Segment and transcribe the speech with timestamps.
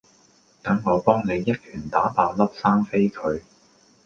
[0.63, 3.43] 等我幫你一拳打爆粒生痱佢